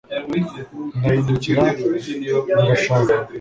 [0.97, 1.63] ndahindukira
[2.59, 3.15] ngashaka